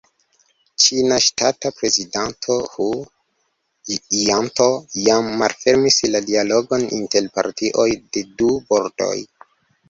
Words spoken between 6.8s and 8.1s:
inter partioj